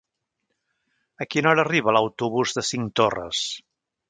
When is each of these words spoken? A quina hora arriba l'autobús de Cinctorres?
A 1.25 1.27
quina 1.33 1.51
hora 1.51 1.65
arriba 1.67 1.95
l'autobús 1.97 2.57
de 2.59 2.65
Cinctorres? 2.71 3.45